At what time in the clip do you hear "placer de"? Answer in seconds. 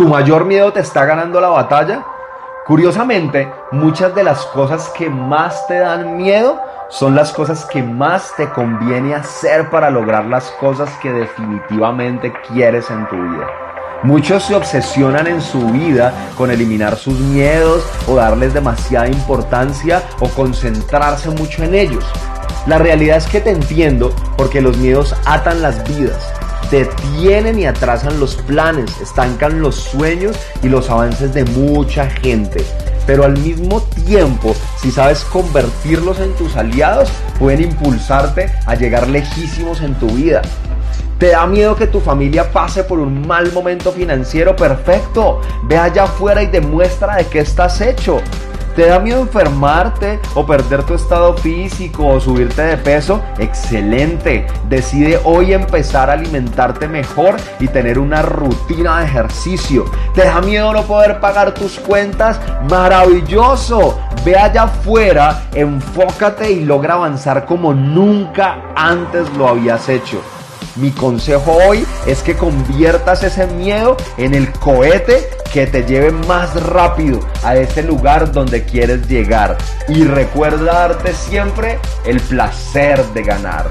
82.20-83.22